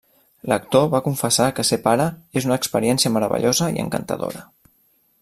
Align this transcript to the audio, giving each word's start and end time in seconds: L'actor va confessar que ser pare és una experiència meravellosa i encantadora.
L'actor 0.51 0.87
va 0.93 1.01
confessar 1.07 1.49
que 1.59 1.65
ser 1.69 1.79
pare 1.83 2.07
és 2.41 2.49
una 2.51 2.59
experiència 2.63 3.15
meravellosa 3.19 3.69
i 3.77 3.81
encantadora. 3.85 4.47